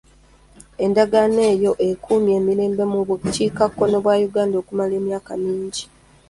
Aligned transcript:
Endagaano 0.85 1.39
eyo 1.53 1.71
ekuumye 1.89 2.33
emirembe 2.39 2.83
mu 2.93 2.99
bukiikakkono 3.07 3.95
bwa 4.03 4.15
Uganda 4.27 4.55
okumala 4.61 4.93
emyaka 5.01 5.31
mingi. 5.43 5.83